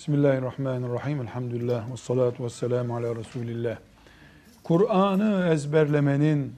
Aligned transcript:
Bismillahirrahmanirrahim. 0.00 1.20
Elhamdülillah. 1.20 1.92
Ve 1.92 1.96
salatu 1.96 2.44
ve 2.44 2.50
selamu 2.50 2.96
ala 2.96 3.16
Resulillah. 3.16 3.76
Kur'an'ı 4.64 5.48
ezberlemenin, 5.52 6.52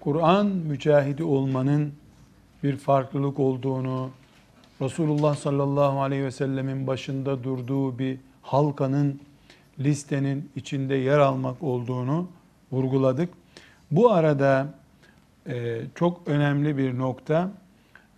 Kur'an 0.00 0.46
mücahidi 0.46 1.24
olmanın 1.24 1.92
bir 2.62 2.76
farklılık 2.76 3.38
olduğunu, 3.38 4.10
Resulullah 4.80 5.36
sallallahu 5.36 6.02
aleyhi 6.02 6.24
ve 6.24 6.30
sellemin 6.30 6.86
başında 6.86 7.44
durduğu 7.44 7.98
bir 7.98 8.18
halkanın, 8.42 9.20
listenin 9.78 10.50
içinde 10.56 10.94
yer 10.94 11.18
almak 11.18 11.62
olduğunu 11.62 12.28
vurguladık. 12.72 13.28
Bu 13.90 14.12
arada 14.12 14.74
e, 15.46 15.80
çok 15.94 16.28
önemli 16.28 16.76
bir 16.76 16.98
nokta, 16.98 17.50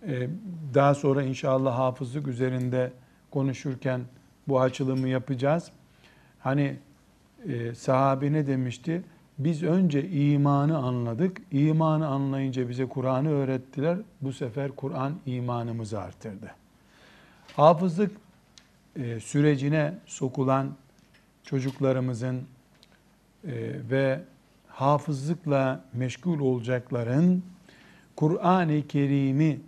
e, 0.07 0.29
daha 0.73 0.95
sonra 0.95 1.23
inşallah 1.23 1.77
hafızlık 1.77 2.27
üzerinde 2.27 2.91
konuşurken 3.31 4.01
bu 4.47 4.61
açılımı 4.61 5.07
yapacağız. 5.07 5.71
Hani 6.39 6.77
e, 7.47 7.75
sahabe 7.75 8.33
ne 8.33 8.47
demişti? 8.47 9.03
Biz 9.37 9.63
önce 9.63 10.09
imanı 10.09 10.77
anladık. 10.77 11.41
İmanı 11.51 12.07
anlayınca 12.07 12.69
bize 12.69 12.85
Kur'an'ı 12.85 13.29
öğrettiler. 13.29 13.97
Bu 14.21 14.33
sefer 14.33 14.71
Kur'an 14.71 15.13
imanımızı 15.25 15.99
artırdı. 15.99 16.51
Hafızlık 17.55 18.11
e, 18.95 19.19
sürecine 19.19 19.93
sokulan 20.05 20.75
çocuklarımızın 21.43 22.35
e, 22.35 22.41
ve 23.89 24.21
hafızlıkla 24.67 25.83
meşgul 25.93 26.39
olacakların 26.39 27.43
Kur'an-ı 28.15 28.87
Kerim'i 28.87 29.59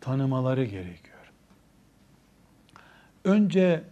tanımaları 0.00 0.64
gerekiyor. 0.64 1.32
Önce 3.24 3.84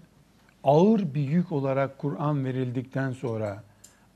ağır 0.64 1.14
bir 1.14 1.28
yük 1.28 1.52
olarak 1.52 1.98
Kur'an 1.98 2.44
verildikten 2.44 3.12
sonra 3.12 3.62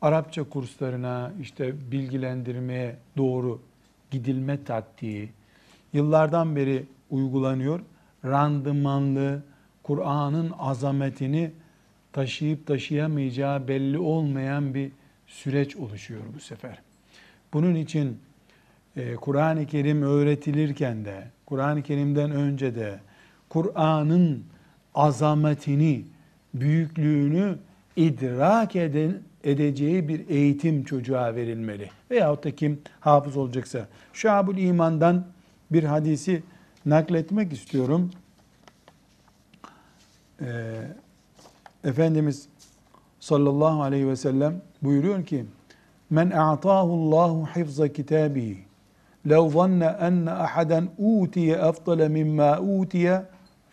Arapça 0.02 0.44
kurslarına 0.44 1.32
işte 1.40 1.90
bilgilendirmeye 1.90 2.96
doğru 3.16 3.60
gidilme 4.10 4.64
taktiği 4.64 5.30
yıllardan 5.92 6.56
beri 6.56 6.86
uygulanıyor. 7.10 7.80
Randımanlı 8.24 9.42
Kur'an'ın 9.82 10.52
azametini 10.58 11.50
taşıyıp 12.12 12.66
taşıyamayacağı 12.66 13.68
belli 13.68 13.98
olmayan 13.98 14.74
bir 14.74 14.92
süreç 15.26 15.76
oluşuyor 15.76 16.22
bu 16.34 16.40
sefer. 16.40 16.78
Bunun 17.52 17.74
için 17.74 18.18
e, 18.96 19.14
Kur'an-ı 19.14 19.66
Kerim 19.66 20.02
öğretilirken 20.02 21.04
de, 21.04 21.28
Kur'an-ı 21.46 21.82
Kerim'den 21.82 22.30
önce 22.30 22.74
de 22.74 23.00
Kur'an'ın 23.48 24.44
azametini, 24.94 26.04
büyüklüğünü 26.54 27.58
idrak 27.96 28.76
eden, 28.76 29.14
edeceği 29.44 30.08
bir 30.08 30.28
eğitim 30.28 30.84
çocuğa 30.84 31.34
verilmeli. 31.34 31.90
Veyahut 32.10 32.44
da 32.44 32.50
kim 32.50 32.80
hafız 33.00 33.36
olacaksa. 33.36 33.88
Şabul 34.12 34.56
İman'dan 34.56 35.24
bir 35.70 35.84
hadisi 35.84 36.42
nakletmek 36.86 37.52
istiyorum. 37.52 38.10
Ee, 40.40 40.46
Efendimiz 41.84 42.48
sallallahu 43.20 43.82
aleyhi 43.82 44.08
ve 44.08 44.16
sellem 44.16 44.62
buyuruyor 44.82 45.24
ki 45.24 45.44
Men 46.10 46.30
a'tahu 46.30 46.92
Allahu 46.92 47.46
hifza 47.46 47.88
kitabihi 47.88 48.58
lev 49.28 49.50
zanne 49.50 49.96
enne 50.00 50.30
ahaden 50.30 50.88
utiye 50.98 51.56
efdale 51.56 52.08
mimma 52.08 52.58
utiye 52.58 53.22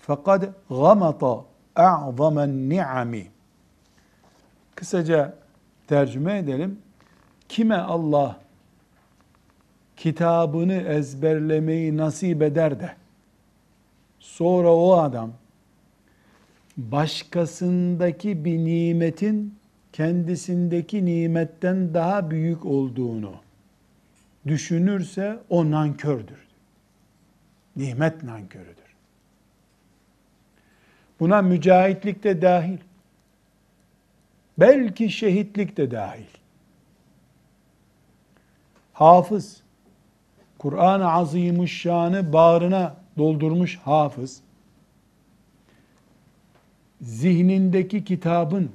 fekad 0.01 0.43
gamata 0.69 1.48
a'zamen 1.79 2.69
ni'ami. 2.69 3.27
Kısaca 4.75 5.35
tercüme 5.87 6.37
edelim. 6.37 6.79
Kime 7.49 7.75
Allah 7.75 8.39
kitabını 9.97 10.73
ezberlemeyi 10.73 11.97
nasip 11.97 12.41
eder 12.41 12.79
de 12.79 12.95
sonra 14.19 14.73
o 14.75 14.93
adam 14.93 15.31
başkasındaki 16.77 18.45
bir 18.45 18.57
nimetin 18.57 19.55
kendisindeki 19.93 21.05
nimetten 21.05 21.93
daha 21.93 22.31
büyük 22.31 22.65
olduğunu 22.65 23.33
düşünürse 24.47 25.39
o 25.49 25.71
nankördür. 25.71 26.47
Nimet 27.75 28.23
nankörüdür. 28.23 28.88
Buna 31.19 31.41
mücahitlik 31.41 32.23
de 32.23 32.41
dahil. 32.41 32.77
Belki 34.57 35.09
şehitlik 35.09 35.77
de 35.77 35.91
dahil. 35.91 36.25
Hafız, 38.93 39.63
Kur'an-ı 40.57 41.11
Azimuşşan'ı 41.11 42.33
bağrına 42.33 42.95
doldurmuş 43.17 43.77
hafız, 43.77 44.41
zihnindeki 47.01 48.03
kitabın, 48.03 48.71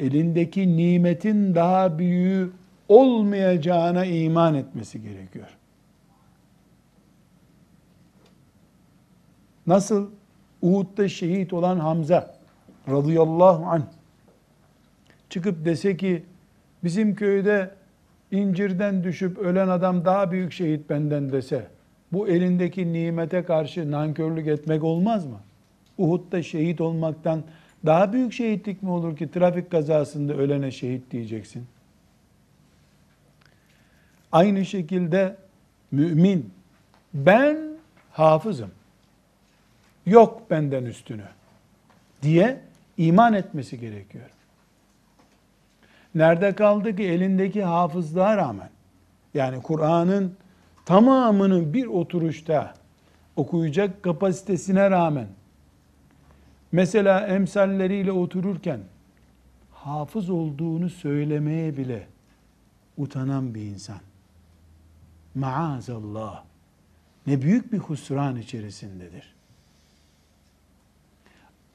elindeki 0.00 0.76
nimetin 0.76 1.54
daha 1.54 1.98
büyüğü 1.98 2.52
olmayacağına 2.88 4.04
iman 4.04 4.54
etmesi 4.54 5.02
gerekiyor. 5.02 5.48
Nasıl 9.66 10.10
Uhud'da 10.62 11.08
şehit 11.08 11.52
olan 11.52 11.78
Hamza 11.78 12.34
radıyallahu 12.88 13.66
anh 13.66 13.82
çıkıp 15.30 15.64
dese 15.64 15.96
ki 15.96 16.22
bizim 16.84 17.14
köyde 17.14 17.70
incirden 18.30 19.04
düşüp 19.04 19.38
ölen 19.38 19.68
adam 19.68 20.04
daha 20.04 20.32
büyük 20.32 20.52
şehit 20.52 20.90
benden 20.90 21.32
dese 21.32 21.66
bu 22.12 22.28
elindeki 22.28 22.92
nimete 22.92 23.42
karşı 23.42 23.90
nankörlük 23.90 24.46
etmek 24.46 24.84
olmaz 24.84 25.26
mı? 25.26 25.40
Uhud'da 25.98 26.42
şehit 26.42 26.80
olmaktan 26.80 27.42
daha 27.86 28.12
büyük 28.12 28.32
şehitlik 28.32 28.82
mi 28.82 28.90
olur 28.90 29.16
ki 29.16 29.30
trafik 29.30 29.70
kazasında 29.70 30.34
ölene 30.34 30.70
şehit 30.70 31.10
diyeceksin? 31.10 31.66
Aynı 34.32 34.64
şekilde 34.64 35.36
mümin 35.90 36.50
ben 37.14 37.58
hafızım. 38.12 38.70
Yok 40.08 40.50
benden 40.50 40.84
üstünü 40.84 41.24
diye 42.22 42.60
iman 42.96 43.34
etmesi 43.34 43.80
gerekiyor. 43.80 44.30
Nerede 46.14 46.54
kaldı 46.54 46.96
ki 46.96 47.02
elindeki 47.02 47.64
hafızlığa 47.64 48.36
rağmen 48.36 48.70
yani 49.34 49.62
Kur'an'ın 49.62 50.36
tamamını 50.86 51.74
bir 51.74 51.86
oturuşta 51.86 52.74
okuyacak 53.36 54.02
kapasitesine 54.02 54.90
rağmen 54.90 55.26
mesela 56.72 57.26
emsalleriyle 57.26 58.12
otururken 58.12 58.80
hafız 59.72 60.30
olduğunu 60.30 60.90
söylemeye 60.90 61.76
bile 61.76 62.06
utanan 62.96 63.54
bir 63.54 63.62
insan. 63.62 64.00
Maazallah. 65.34 66.44
Ne 67.26 67.42
büyük 67.42 67.72
bir 67.72 67.78
husran 67.78 68.36
içerisindedir. 68.36 69.37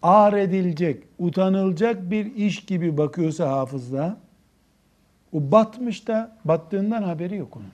Ağır 0.04 0.34
edilecek, 0.34 1.04
utanılacak 1.20 2.12
bir 2.12 2.36
iş 2.36 2.66
gibi 2.66 2.98
bakıyorsa 2.98 3.52
hafızlığa, 3.52 4.18
o 5.34 5.52
batmış 5.52 6.08
da 6.08 6.38
battığından 6.46 7.04
haberi 7.04 7.36
yok 7.36 7.58
onun. 7.58 7.72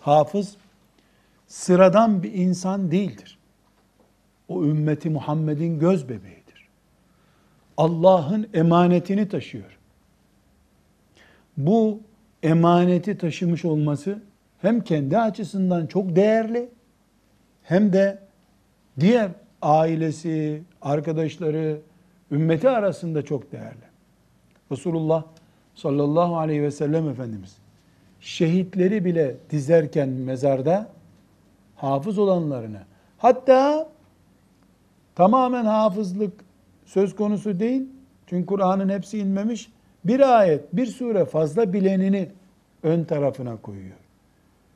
Hafız 0.00 0.56
sıradan 1.46 2.22
bir 2.22 2.32
insan 2.32 2.90
değildir. 2.90 3.38
O 4.48 4.64
ümmeti 4.64 5.10
Muhammed'in 5.10 5.78
göz 5.78 6.08
bebeğidir. 6.08 6.68
Allah'ın 7.76 8.48
emanetini 8.54 9.28
taşıyor. 9.28 9.78
Bu 11.56 12.00
emaneti 12.42 13.18
taşımış 13.18 13.64
olması 13.64 14.22
hem 14.62 14.80
kendi 14.80 15.18
açısından 15.18 15.86
çok 15.86 16.16
değerli 16.16 16.68
hem 17.62 17.92
de 17.92 18.18
diğer 19.00 19.30
ailesi, 19.64 20.62
arkadaşları, 20.82 21.80
ümmeti 22.32 22.70
arasında 22.70 23.22
çok 23.22 23.52
değerli. 23.52 23.84
Resulullah 24.72 25.24
sallallahu 25.74 26.36
aleyhi 26.36 26.62
ve 26.62 26.70
sellem 26.70 27.08
Efendimiz 27.08 27.56
şehitleri 28.20 29.04
bile 29.04 29.36
dizerken 29.50 30.08
mezarda 30.08 30.88
hafız 31.76 32.18
olanlarını 32.18 32.80
hatta 33.18 33.88
tamamen 35.14 35.64
hafızlık 35.64 36.32
söz 36.84 37.16
konusu 37.16 37.60
değil. 37.60 37.82
Çünkü 38.26 38.46
Kur'an'ın 38.46 38.88
hepsi 38.88 39.18
inmemiş. 39.18 39.72
Bir 40.04 40.38
ayet, 40.38 40.76
bir 40.76 40.86
sure 40.86 41.24
fazla 41.24 41.72
bilenini 41.72 42.28
ön 42.82 43.04
tarafına 43.04 43.56
koyuyor. 43.56 43.96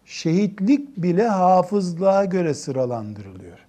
Şehitlik 0.04 0.96
bile 0.96 1.28
hafızlığa 1.28 2.24
göre 2.24 2.54
sıralandırılıyor. 2.54 3.67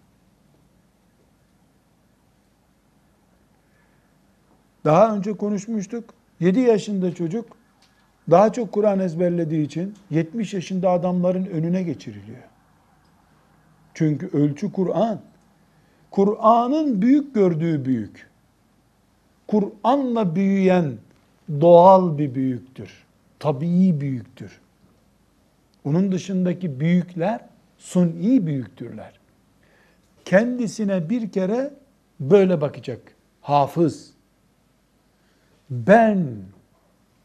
Daha 4.85 5.15
önce 5.15 5.33
konuşmuştuk. 5.33 6.13
7 6.39 6.59
yaşında 6.59 7.15
çocuk 7.15 7.45
daha 8.31 8.53
çok 8.53 8.71
Kur'an 8.71 8.99
ezberlediği 8.99 9.65
için 9.65 9.95
70 10.09 10.53
yaşında 10.53 10.89
adamların 10.89 11.45
önüne 11.45 11.83
geçiriliyor. 11.83 12.43
Çünkü 13.93 14.27
ölçü 14.27 14.71
Kur'an. 14.71 15.21
Kur'an'ın 16.11 17.01
büyük 17.01 17.35
gördüğü 17.35 17.85
büyük. 17.85 18.29
Kur'an'la 19.47 20.35
büyüyen 20.35 20.93
doğal 21.61 22.17
bir 22.17 22.35
büyüktür. 22.35 23.05
Tabii 23.39 24.01
büyüktür. 24.01 24.59
Onun 25.83 26.11
dışındaki 26.11 26.79
büyükler 26.79 27.41
suni 27.77 28.47
büyüktürler. 28.47 29.19
Kendisine 30.25 31.09
bir 31.09 31.31
kere 31.31 31.73
böyle 32.19 32.61
bakacak. 32.61 33.01
Hafız. 33.41 34.13
Ben 35.69 36.27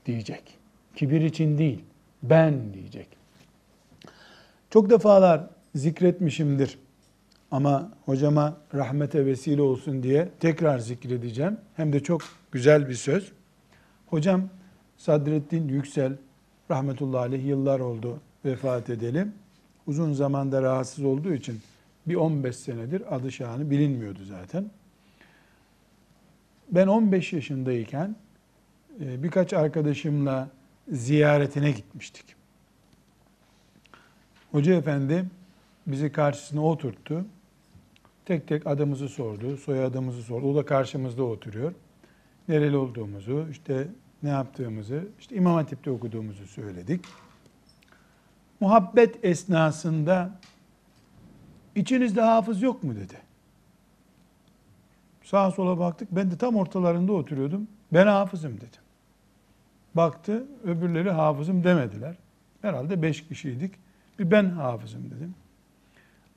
diyecek. 0.06 0.58
Kibir 0.96 1.20
için 1.20 1.58
değil. 1.58 1.84
Ben 2.22 2.74
diyecek. 2.74 3.08
Çok 4.70 4.90
defalar 4.90 5.46
zikretmişimdir. 5.74 6.78
Ama 7.50 7.92
hocama 8.04 8.56
rahmete 8.74 9.26
vesile 9.26 9.62
olsun 9.62 10.02
diye 10.02 10.28
tekrar 10.40 10.78
zikredeceğim. 10.78 11.56
Hem 11.76 11.92
de 11.92 12.00
çok 12.00 12.22
güzel 12.52 12.88
bir 12.88 12.94
söz. 12.94 13.32
Hocam 14.06 14.48
Sadreddin 14.96 15.68
Yüksel 15.68 16.12
rahmetullahi 16.70 17.20
aleyh 17.20 17.46
yıllar 17.46 17.80
oldu 17.80 18.20
vefat 18.44 18.90
edelim. 18.90 19.32
Uzun 19.86 20.12
zamanda 20.12 20.62
rahatsız 20.62 21.04
olduğu 21.04 21.34
için 21.34 21.60
bir 22.06 22.14
15 22.14 22.56
senedir 22.56 23.16
adı 23.16 23.32
şanı 23.32 23.70
bilinmiyordu 23.70 24.24
zaten. 24.24 24.70
Ben 26.70 26.86
15 26.86 27.32
yaşındayken 27.32 28.16
birkaç 28.98 29.52
arkadaşımla 29.52 30.48
ziyaretine 30.88 31.70
gitmiştik. 31.70 32.24
Hoca 34.52 34.74
efendi 34.74 35.24
bizi 35.86 36.12
karşısına 36.12 36.64
oturttu. 36.64 37.24
Tek 38.24 38.48
tek 38.48 38.66
adımızı 38.66 39.08
sordu, 39.08 39.56
soyadımızı 39.56 40.22
sordu. 40.22 40.46
O 40.46 40.54
da 40.54 40.66
karşımızda 40.66 41.22
oturuyor. 41.22 41.72
Nereli 42.48 42.76
olduğumuzu, 42.76 43.46
işte 43.50 43.88
ne 44.22 44.28
yaptığımızı, 44.28 45.08
işte 45.20 45.36
İmam 45.36 45.54
Hatip'te 45.54 45.90
okuduğumuzu 45.90 46.46
söyledik. 46.46 47.04
Muhabbet 48.60 49.24
esnasında 49.24 50.40
içinizde 51.74 52.20
hafız 52.20 52.62
yok 52.62 52.82
mu 52.82 52.96
dedi. 52.96 53.14
Sağa 55.22 55.50
sola 55.50 55.78
baktık. 55.78 56.08
Ben 56.12 56.30
de 56.30 56.38
tam 56.38 56.56
ortalarında 56.56 57.12
oturuyordum. 57.12 57.68
Ben 57.92 58.06
hafızım 58.06 58.56
dedim. 58.56 58.83
Baktı, 59.94 60.46
öbürleri 60.64 61.10
hafızım 61.10 61.64
demediler. 61.64 62.16
Herhalde 62.62 63.02
beş 63.02 63.28
kişiydik. 63.28 63.74
Bir 64.18 64.30
ben 64.30 64.44
hafızım 64.44 65.10
dedim. 65.10 65.34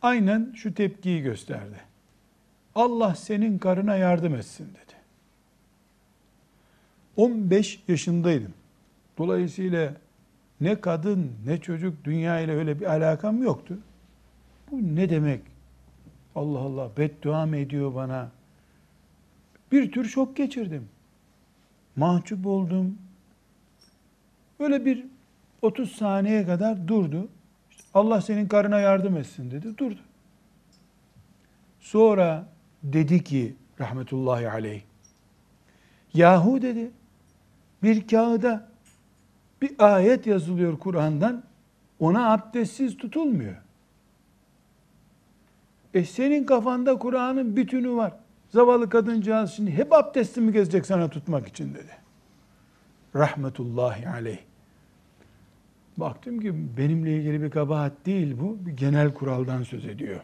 Aynen 0.01 0.53
şu 0.55 0.73
tepkiyi 0.73 1.21
gösterdi. 1.21 1.81
Allah 2.75 3.15
senin 3.15 3.57
karına 3.57 3.95
yardım 3.95 4.35
etsin 4.35 4.65
dedi. 4.65 4.97
15 7.15 7.83
yaşındaydım. 7.87 8.53
Dolayısıyla 9.17 9.93
ne 10.61 10.81
kadın 10.81 11.31
ne 11.45 11.57
çocuk 11.57 12.03
dünya 12.03 12.39
ile 12.39 12.55
öyle 12.55 12.79
bir 12.79 12.85
alakam 12.85 13.43
yoktu. 13.43 13.77
Bu 14.71 14.95
ne 14.95 15.09
demek? 15.09 15.41
Allah 16.35 16.59
Allah 16.59 16.89
beddua 16.97 17.45
mı 17.45 17.57
ediyor 17.57 17.95
bana? 17.95 18.31
Bir 19.71 19.91
tür 19.91 20.05
şok 20.05 20.37
geçirdim. 20.37 20.89
Mahcup 21.95 22.45
oldum. 22.45 22.97
Öyle 24.59 24.85
bir 24.85 25.05
30 25.61 25.91
saniye 25.91 26.45
kadar 26.45 26.87
durdu. 26.87 27.27
İşte 27.71 27.83
Allah 27.93 28.21
senin 28.21 28.47
karına 28.47 28.79
yardım 28.79 29.17
etsin 29.17 29.51
dedi. 29.51 29.77
Durdu. 29.77 29.99
Sonra 31.79 32.45
dedi 32.83 33.23
ki 33.23 33.55
rahmetullahi 33.79 34.49
aleyh. 34.49 34.81
Yahu 36.13 36.61
dedi 36.61 36.91
bir 37.83 38.07
kağıda 38.07 38.67
bir 39.61 39.71
ayet 39.79 40.27
yazılıyor 40.27 40.79
Kur'an'dan 40.79 41.43
ona 41.99 42.33
abdestsiz 42.33 42.97
tutulmuyor. 42.97 43.55
E 45.93 46.05
senin 46.05 46.43
kafanda 46.43 46.99
Kur'an'ın 46.99 47.55
bütünü 47.55 47.91
var. 47.91 48.13
Zavallı 48.49 48.89
kadıncağız 48.89 49.51
şimdi 49.51 49.71
hep 49.71 49.93
abdesti 49.93 50.41
mi 50.41 50.53
gezecek 50.53 50.85
sana 50.85 51.09
tutmak 51.09 51.47
için 51.47 51.73
dedi. 51.73 51.97
Rahmetullahi 53.15 54.09
aleyh. 54.09 54.46
Baktım 55.97 56.39
ki 56.39 56.77
benimle 56.77 57.17
ilgili 57.17 57.41
bir 57.41 57.49
kabahat 57.49 58.05
değil 58.05 58.35
bu. 58.39 58.57
Bir 58.65 58.71
genel 58.71 59.13
kuraldan 59.13 59.63
söz 59.63 59.85
ediyor. 59.85 60.21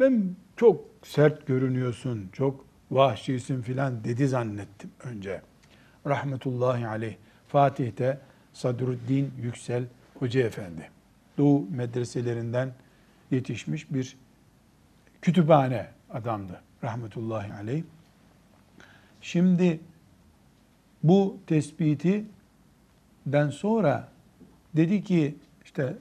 Ben 0.00 0.34
çok 0.56 0.84
sert 1.02 1.46
görünüyorsun, 1.46 2.28
çok 2.32 2.66
vahşisin 2.90 3.62
filan 3.62 4.04
dedi 4.04 4.28
zannettim 4.28 4.90
önce. 5.04 5.42
Rahmetullahi 6.06 6.86
aleyh. 6.86 7.16
Fatih'te 7.48 8.18
Sadruddin 8.52 9.30
Yüksel 9.42 9.84
Hoca 10.18 10.40
Efendi. 10.40 10.90
Doğu 11.38 11.66
medreselerinden 11.70 12.72
yetişmiş 13.30 13.92
bir 13.92 14.16
kütüphane 15.22 15.86
adamdı. 16.10 16.60
Rahmetullahi 16.84 17.52
aleyh. 17.52 17.82
Şimdi 19.20 19.80
bu 21.02 21.38
tespiti 21.46 22.24
den 23.26 23.50
sonra 23.50 24.13
dedi 24.76 25.02
ki 25.02 25.34
işte 25.64 25.96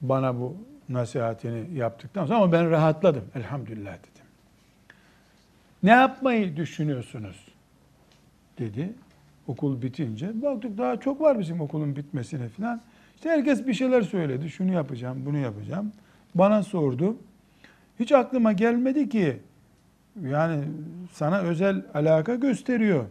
bana 0.00 0.40
bu 0.40 0.56
nasihatini 0.88 1.78
yaptıktan 1.78 2.26
sonra 2.26 2.38
ama 2.38 2.52
ben 2.52 2.70
rahatladım 2.70 3.24
elhamdülillah 3.34 3.92
dedim. 3.92 4.24
Ne 5.82 5.90
yapmayı 5.90 6.56
düşünüyorsunuz? 6.56 7.50
dedi 8.60 8.92
okul 9.46 9.82
bitince. 9.82 10.42
Baktık 10.42 10.78
daha 10.78 11.00
çok 11.00 11.20
var 11.20 11.38
bizim 11.38 11.60
okulun 11.60 11.96
bitmesine 11.96 12.48
falan. 12.48 12.80
İşte 13.16 13.30
herkes 13.30 13.66
bir 13.66 13.74
şeyler 13.74 14.02
söyledi. 14.02 14.50
Şunu 14.50 14.72
yapacağım, 14.72 15.22
bunu 15.26 15.38
yapacağım. 15.38 15.92
Bana 16.34 16.62
sordu. 16.62 17.16
Hiç 18.00 18.12
aklıma 18.12 18.52
gelmedi 18.52 19.08
ki 19.08 19.36
yani 20.22 20.64
sana 21.12 21.38
özel 21.38 21.82
alaka 21.94 22.34
gösteriyor. 22.34 23.04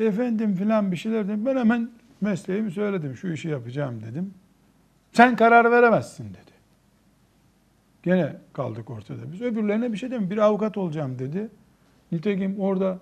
Efendim 0.00 0.54
filan 0.54 0.92
bir 0.92 0.96
şeyler 0.96 1.28
dedim. 1.28 1.46
Ben 1.46 1.56
hemen 1.56 1.90
mesleğimi 2.22 2.70
söyledim. 2.70 3.16
Şu 3.16 3.28
işi 3.28 3.48
yapacağım 3.48 4.02
dedim. 4.02 4.34
Sen 5.12 5.36
karar 5.36 5.70
veremezsin 5.70 6.24
dedi. 6.24 6.52
Gene 8.02 8.36
kaldık 8.52 8.90
ortada 8.90 9.32
biz. 9.32 9.42
Öbürlerine 9.42 9.92
bir 9.92 9.96
şey 9.96 10.10
dedim. 10.10 10.30
Bir 10.30 10.38
avukat 10.38 10.76
olacağım 10.76 11.18
dedi. 11.18 11.48
Nitekim 12.12 12.60
orada 12.60 12.98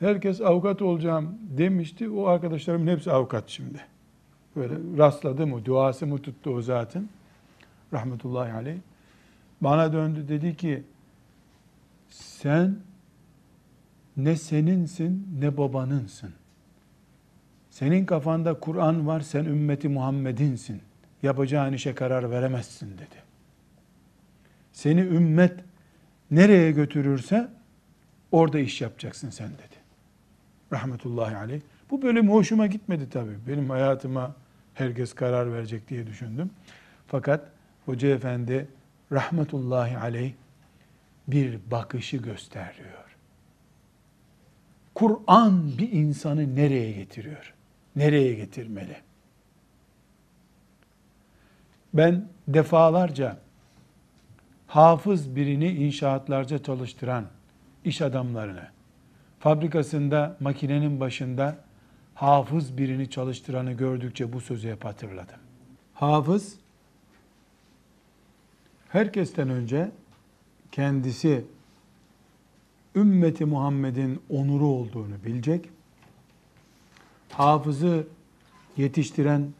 herkes 0.00 0.40
avukat 0.40 0.82
olacağım 0.82 1.38
demişti. 1.58 2.10
O 2.10 2.26
arkadaşlarımın 2.26 2.86
hepsi 2.86 3.12
avukat 3.12 3.48
şimdi. 3.48 3.80
Böyle 4.56 4.74
rastladı 4.98 5.46
mı, 5.46 5.64
duası 5.64 6.06
mı 6.06 6.18
tuttu 6.18 6.50
o 6.50 6.62
zaten. 6.62 7.08
Rahmetullahi 7.92 8.52
aleyh. 8.52 8.78
Bana 9.60 9.92
döndü 9.92 10.28
dedi 10.28 10.56
ki 10.56 10.82
sen 12.08 12.76
ne 14.16 14.36
seninsin 14.36 15.28
ne 15.40 15.56
babanınsın. 15.56 16.30
Senin 17.70 18.06
kafanda 18.06 18.60
Kur'an 18.60 19.06
var, 19.06 19.20
sen 19.20 19.44
ümmeti 19.44 19.88
Muhammed'insin. 19.88 20.82
Yapacağın 21.22 21.72
işe 21.72 21.94
karar 21.94 22.30
veremezsin 22.30 22.92
dedi. 22.94 23.22
Seni 24.72 25.00
ümmet 25.00 25.60
nereye 26.30 26.72
götürürse 26.72 27.48
orada 28.32 28.58
iş 28.58 28.80
yapacaksın 28.80 29.30
sen 29.30 29.48
dedi. 29.48 29.80
Rahmetullahi 30.72 31.36
aleyh. 31.36 31.60
Bu 31.90 32.02
bölüm 32.02 32.30
hoşuma 32.30 32.66
gitmedi 32.66 33.10
tabii. 33.10 33.38
Benim 33.48 33.70
hayatıma 33.70 34.34
herkes 34.74 35.14
karar 35.14 35.52
verecek 35.52 35.88
diye 35.88 36.06
düşündüm. 36.06 36.50
Fakat 37.06 37.50
Hoca 37.86 38.08
Efendi 38.08 38.68
rahmetullahi 39.12 39.98
aleyh 39.98 40.32
bir 41.28 41.58
bakışı 41.70 42.16
gösteriyor. 42.16 43.16
Kur'an 44.94 45.78
bir 45.78 45.92
insanı 45.92 46.56
nereye 46.56 46.92
getiriyor? 46.92 47.54
Nereye 47.96 48.34
getirmeli? 48.34 48.96
Ben 51.94 52.28
defalarca 52.48 53.38
hafız 54.66 55.36
birini 55.36 55.68
inşaatlarca 55.68 56.62
çalıştıran 56.62 57.24
iş 57.84 58.02
adamlarını, 58.02 58.68
fabrikasında 59.38 60.36
makinenin 60.40 61.00
başında 61.00 61.56
hafız 62.14 62.78
birini 62.78 63.10
çalıştıranı 63.10 63.72
gördükçe 63.72 64.32
bu 64.32 64.40
sözü 64.40 64.70
hep 64.70 64.84
hatırladım. 64.84 65.36
Hafız 65.94 66.56
herkesten 68.88 69.48
önce 69.50 69.90
kendisi 70.72 71.44
ümmeti 72.96 73.44
Muhammed'in 73.44 74.22
onuru 74.30 74.66
olduğunu 74.66 75.24
bilecek. 75.24 75.70
Hafızı 77.32 78.06
yetiştiren 78.76 79.52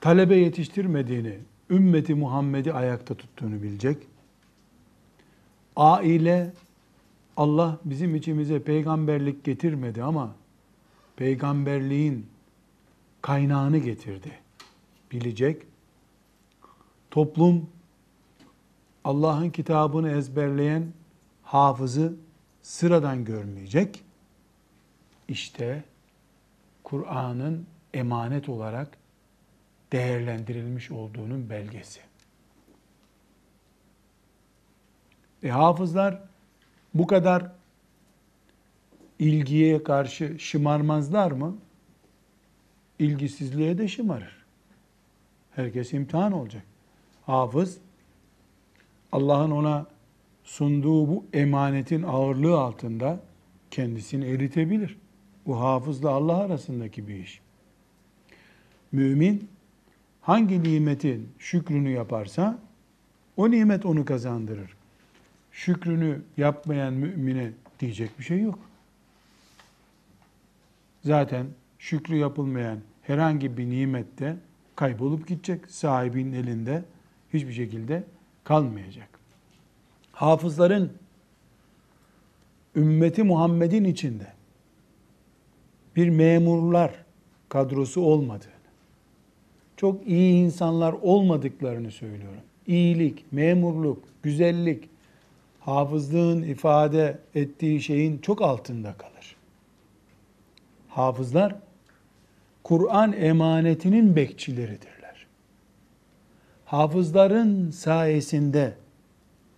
talebe 0.00 0.36
yetiştirmediğini, 0.36 1.38
ümmeti 1.70 2.14
Muhammed'i 2.14 2.72
ayakta 2.72 3.14
tuttuğunu 3.14 3.62
bilecek. 3.62 3.98
Aile 5.76 6.52
Allah 7.36 7.78
bizim 7.84 8.14
içimize 8.14 8.62
peygamberlik 8.62 9.44
getirmedi 9.44 10.02
ama 10.02 10.34
peygamberliğin 11.16 12.26
kaynağını 13.22 13.78
getirdi. 13.78 14.30
Bilecek. 15.12 15.62
Toplum 17.10 17.66
Allah'ın 19.04 19.50
kitabını 19.50 20.10
ezberleyen 20.10 20.92
hafızı 21.42 22.14
sıradan 22.62 23.24
görmeyecek. 23.24 24.02
İşte 25.28 25.84
Kur'an'ın 26.84 27.66
emanet 27.94 28.48
olarak 28.48 28.98
değerlendirilmiş 29.92 30.90
olduğunun 30.90 31.50
belgesi. 31.50 32.00
E 35.42 35.48
hafızlar 35.48 36.22
bu 36.94 37.06
kadar 37.06 37.52
ilgiye 39.18 39.82
karşı 39.82 40.38
şımarmazlar 40.38 41.30
mı? 41.30 41.56
İlgisizliğe 42.98 43.78
de 43.78 43.88
şımarır. 43.88 44.36
Herkes 45.50 45.92
imtihan 45.92 46.32
olacak. 46.32 46.62
Hafız 47.26 47.78
Allah'ın 49.12 49.50
ona 49.50 49.86
sunduğu 50.44 51.08
bu 51.08 51.24
emanetin 51.32 52.02
ağırlığı 52.02 52.58
altında 52.60 53.20
kendisini 53.70 54.24
eritebilir. 54.24 54.98
Bu 55.46 55.60
hafızla 55.60 56.10
Allah 56.10 56.36
arasındaki 56.36 57.08
bir 57.08 57.14
iş. 57.14 57.40
Mümin 58.92 59.48
hangi 60.20 60.62
nimetin 60.62 61.28
şükrünü 61.38 61.90
yaparsa 61.90 62.58
o 63.36 63.50
nimet 63.50 63.86
onu 63.86 64.04
kazandırır. 64.04 64.76
Şükrünü 65.52 66.22
yapmayan 66.36 66.94
mümine 66.94 67.50
diyecek 67.80 68.18
bir 68.18 68.24
şey 68.24 68.40
yok. 68.40 68.58
Zaten 71.02 71.46
şükrü 71.78 72.16
yapılmayan 72.16 72.78
herhangi 73.02 73.56
bir 73.56 73.70
nimette 73.70 74.36
kaybolup 74.76 75.28
gidecek. 75.28 75.70
Sahibinin 75.70 76.32
elinde 76.32 76.84
hiçbir 77.32 77.52
şekilde 77.52 78.04
kalmayacak. 78.44 79.08
Hafızların 80.12 80.92
ümmeti 82.76 83.22
Muhammed'in 83.22 83.84
içinde 83.84 84.35
bir 85.96 86.08
memurlar 86.08 86.90
kadrosu 87.48 88.00
olmadığını, 88.00 88.50
çok 89.76 90.06
iyi 90.08 90.34
insanlar 90.34 90.92
olmadıklarını 90.92 91.90
söylüyorum. 91.90 92.40
İyilik, 92.66 93.24
memurluk, 93.32 94.04
güzellik, 94.22 94.88
hafızlığın 95.60 96.42
ifade 96.42 97.18
ettiği 97.34 97.80
şeyin 97.80 98.18
çok 98.18 98.42
altında 98.42 98.92
kalır. 98.92 99.36
Hafızlar 100.88 101.54
Kur'an 102.64 103.12
emanetinin 103.12 104.16
bekçileridirler. 104.16 105.26
Hafızların 106.64 107.70
sayesinde 107.70 108.74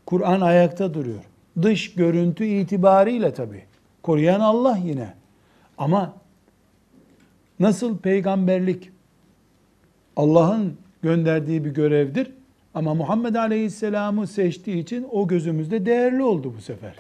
Kur'an 0.07 0.41
ayakta 0.41 0.95
duruyor. 0.95 1.25
Dış 1.63 1.95
görüntü 1.95 2.45
itibariyle 2.45 3.35
tabi. 3.35 3.65
Koruyan 4.03 4.41
Allah 4.41 4.77
yine. 4.85 5.15
Ama 5.79 6.15
nasıl 7.61 7.99
peygamberlik 7.99 8.91
Allah'ın 10.17 10.77
gönderdiği 11.03 11.65
bir 11.65 11.71
görevdir. 11.71 12.33
Ama 12.75 12.95
Muhammed 12.95 13.35
Aleyhisselam'ı 13.35 14.27
seçtiği 14.27 14.77
için 14.83 15.07
o 15.11 15.29
gözümüzde 15.29 15.87
değerli 15.87 16.23
oldu 16.23 16.55
bu 16.57 16.61
sefer. 16.61 16.95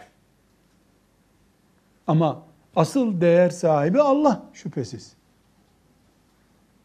Ama 2.06 2.42
asıl 2.76 3.20
değer 3.20 3.50
sahibi 3.50 4.00
Allah 4.00 4.42
şüphesiz. 4.52 5.12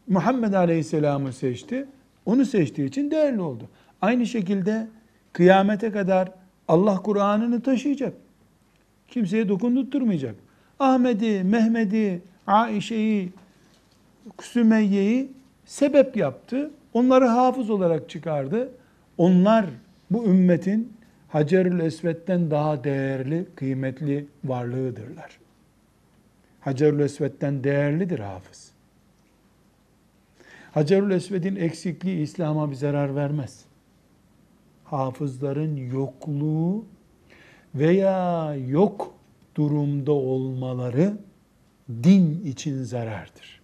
Muhammed 0.08 0.52
Aleyhisselam'ı 0.52 1.32
seçti. 1.32 1.86
Onu 2.26 2.44
seçtiği 2.44 2.88
için 2.88 3.10
değerli 3.10 3.40
oldu. 3.40 3.68
Aynı 4.02 4.26
şekilde 4.26 4.88
kıyamete 5.32 5.90
kadar 5.90 6.32
Allah 6.68 6.96
Kur'an'ını 7.02 7.60
taşıyacak. 7.62 8.14
Kimseye 9.08 9.48
dokundurtmayacak. 9.48 10.34
Ahmet'i, 10.78 11.44
Mehmet'i, 11.44 12.22
Aişe'yi, 12.46 13.32
Sümeyye'yi 14.42 15.32
sebep 15.64 16.16
yaptı. 16.16 16.70
Onları 16.92 17.26
hafız 17.26 17.70
olarak 17.70 18.10
çıkardı. 18.10 18.70
Onlar 19.18 19.66
bu 20.10 20.24
ümmetin 20.24 20.92
Hacerül 21.28 21.80
Esved'den 21.80 22.50
daha 22.50 22.84
değerli, 22.84 23.46
kıymetli 23.56 24.26
varlığıdırlar. 24.44 25.38
Hacerül 26.60 27.00
Esved'den 27.00 27.64
değerlidir 27.64 28.18
hafız. 28.18 28.70
Hacerül 30.72 31.10
Esved'in 31.10 31.56
eksikliği 31.56 32.22
İslam'a 32.22 32.70
bir 32.70 32.74
zarar 32.74 33.16
vermez. 33.16 33.64
Hafızların 34.84 35.76
yokluğu 35.76 36.84
veya 37.74 38.54
yok 38.54 39.14
durumda 39.56 40.12
olmaları 40.12 41.16
din 41.88 42.44
için 42.44 42.82
zarardır. 42.82 43.63